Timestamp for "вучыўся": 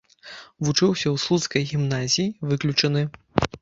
0.67-1.07